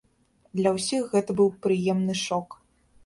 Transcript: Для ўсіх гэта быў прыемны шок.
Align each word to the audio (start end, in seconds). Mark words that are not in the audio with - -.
Для 0.59 0.71
ўсіх 0.77 1.01
гэта 1.13 1.31
быў 1.41 1.49
прыемны 1.67 2.13
шок. 2.27 2.61